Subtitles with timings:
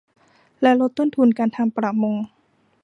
[0.61, 2.15] และลดต้นทุนการทำประมง